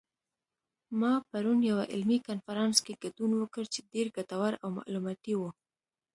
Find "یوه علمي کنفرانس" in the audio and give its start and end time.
1.69-2.75